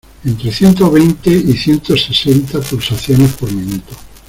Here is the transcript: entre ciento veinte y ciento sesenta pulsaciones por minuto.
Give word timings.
entre 0.25 0.51
ciento 0.51 0.89
veinte 0.89 1.29
y 1.29 1.53
ciento 1.55 1.95
sesenta 1.95 2.59
pulsaciones 2.59 3.33
por 3.33 3.51
minuto. 3.51 3.95